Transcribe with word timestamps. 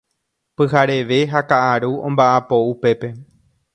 Pyhareve 0.61 1.19
ha 1.33 1.41
ka'aru 1.51 1.91
omba'apo 2.11 2.55
upépe. 2.73 3.07